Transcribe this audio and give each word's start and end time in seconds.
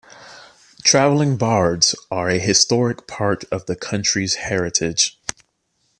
Travelling 0.81 1.37
bards 1.37 1.93
are 2.09 2.27
a 2.27 2.39
historic 2.39 3.05
part 3.05 3.43
of 3.51 3.67
the 3.67 3.75
country's 3.75 4.33
heritage. 4.49 5.19